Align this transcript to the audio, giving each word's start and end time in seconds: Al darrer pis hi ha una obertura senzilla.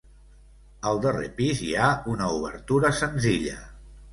Al 0.91 1.01
darrer 1.03 1.27
pis 1.41 1.61
hi 1.67 1.71
ha 1.83 1.91
una 2.15 2.33
obertura 2.39 2.93
senzilla. 3.05 3.63